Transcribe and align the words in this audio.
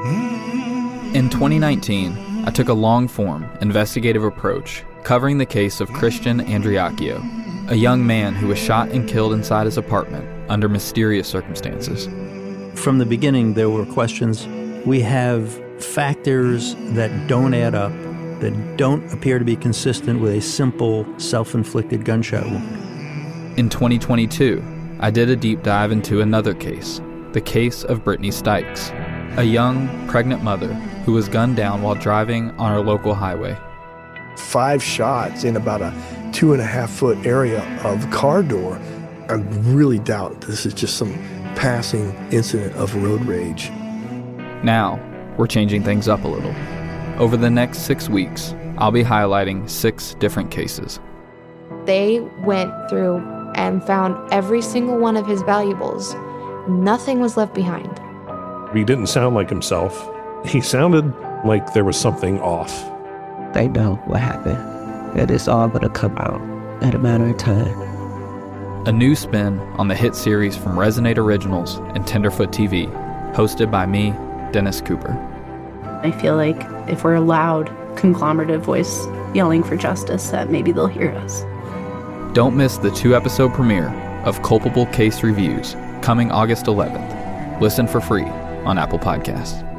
In 0.00 1.28
2019, 1.28 2.44
I 2.46 2.50
took 2.52 2.68
a 2.68 2.72
long 2.72 3.08
form, 3.08 3.48
investigative 3.60 4.22
approach 4.22 4.84
covering 5.02 5.38
the 5.38 5.46
case 5.46 5.80
of 5.80 5.92
Christian 5.92 6.38
Andreacchio, 6.38 7.20
a 7.68 7.74
young 7.74 8.06
man 8.06 8.36
who 8.36 8.46
was 8.46 8.60
shot 8.60 8.90
and 8.90 9.08
killed 9.08 9.32
inside 9.32 9.64
his 9.64 9.76
apartment 9.76 10.28
under 10.48 10.68
mysterious 10.68 11.26
circumstances. 11.26 12.06
From 12.78 12.98
the 12.98 13.06
beginning, 13.06 13.54
there 13.54 13.70
were 13.70 13.84
questions. 13.86 14.46
We 14.86 15.00
have 15.00 15.52
factors 15.82 16.76
that 16.92 17.26
don't 17.26 17.52
add 17.52 17.74
up, 17.74 17.90
that 18.40 18.76
don't 18.76 19.12
appear 19.12 19.40
to 19.40 19.44
be 19.44 19.56
consistent 19.56 20.20
with 20.20 20.32
a 20.32 20.40
simple 20.40 21.06
self 21.18 21.56
inflicted 21.56 22.04
gunshot 22.04 22.44
wound. 22.44 23.58
In 23.58 23.68
2022, 23.68 24.62
I 25.00 25.10
did 25.10 25.28
a 25.28 25.34
deep 25.34 25.64
dive 25.64 25.90
into 25.90 26.20
another 26.20 26.54
case 26.54 27.00
the 27.32 27.40
case 27.42 27.84
of 27.84 28.02
Brittany 28.04 28.30
Stykes, 28.30 28.90
a 29.38 29.44
young, 29.44 30.08
pregnant 30.08 30.42
mother 30.42 30.74
who 31.06 31.12
was 31.12 31.28
gunned 31.28 31.54
down 31.54 31.80
while 31.80 31.94
driving 31.94 32.50
on 32.58 32.72
our 32.72 32.80
local 32.80 33.14
highway. 33.14 33.56
Five 34.36 34.82
shots 34.82 35.44
in 35.44 35.54
about 35.56 35.80
a 35.80 35.94
two 36.32 36.52
and 36.52 36.60
a 36.60 36.64
half 36.64 36.90
foot 36.90 37.24
area 37.24 37.62
of 37.84 38.10
car 38.10 38.42
door. 38.42 38.80
I 39.28 39.34
really 39.34 40.00
doubt 40.00 40.40
this 40.40 40.66
is 40.66 40.74
just 40.74 40.96
some 40.96 41.14
passing 41.54 42.12
incident 42.32 42.74
of 42.74 42.92
road 42.96 43.24
rage. 43.26 43.70
Now, 44.64 45.00
we're 45.36 45.46
changing 45.46 45.84
things 45.84 46.08
up 46.08 46.24
a 46.24 46.28
little. 46.28 46.54
Over 47.22 47.36
the 47.36 47.50
next 47.50 47.82
six 47.82 48.08
weeks, 48.08 48.56
I'll 48.76 48.90
be 48.90 49.04
highlighting 49.04 49.70
six 49.70 50.14
different 50.14 50.50
cases. 50.50 50.98
They 51.84 52.18
went 52.42 52.72
through 52.90 53.18
and 53.54 53.84
found 53.84 54.32
every 54.32 54.62
single 54.62 54.98
one 54.98 55.16
of 55.16 55.28
his 55.28 55.42
valuables. 55.42 56.16
Nothing 56.68 57.20
was 57.20 57.36
left 57.36 57.54
behind. 57.54 58.00
He 58.74 58.84
didn't 58.84 59.06
sound 59.06 59.34
like 59.34 59.48
himself. 59.48 60.08
He 60.44 60.60
sounded 60.60 61.14
like 61.44 61.72
there 61.72 61.84
was 61.84 61.98
something 61.98 62.38
off. 62.40 62.70
They 63.54 63.66
know 63.66 63.94
what 64.04 64.20
happened, 64.20 65.18
and 65.18 65.30
it's 65.30 65.48
all 65.48 65.68
gonna 65.68 65.88
come 65.88 66.16
out 66.18 66.40
in 66.82 66.94
a 66.94 66.98
matter 66.98 67.28
of 67.28 67.38
time. 67.38 67.80
A 68.86 68.92
new 68.92 69.14
spin 69.14 69.58
on 69.78 69.88
the 69.88 69.94
hit 69.94 70.14
series 70.14 70.54
from 70.54 70.76
Resonate 70.76 71.16
Originals 71.16 71.76
and 71.94 72.06
Tenderfoot 72.06 72.50
TV, 72.50 72.92
hosted 73.34 73.70
by 73.70 73.86
me, 73.86 74.10
Dennis 74.52 74.82
Cooper. 74.82 75.16
I 76.04 76.10
feel 76.10 76.36
like 76.36 76.62
if 76.88 77.04
we're 77.04 77.14
a 77.14 77.20
loud, 77.20 77.68
conglomerative 77.96 78.60
voice 78.60 79.06
yelling 79.34 79.62
for 79.62 79.76
justice, 79.76 80.30
that 80.30 80.50
maybe 80.50 80.72
they'll 80.72 80.86
hear 80.86 81.12
us. 81.12 81.42
Don't 82.34 82.56
miss 82.56 82.76
the 82.76 82.90
two 82.90 83.16
episode 83.16 83.54
premiere 83.54 83.88
of 84.24 84.42
Culpable 84.42 84.86
Case 84.86 85.22
Reviews 85.22 85.74
coming 86.02 86.30
August 86.30 86.66
11th. 86.66 87.60
Listen 87.60 87.88
for 87.88 88.00
free 88.00 88.26
on 88.68 88.78
Apple 88.78 88.98
Podcasts. 88.98 89.77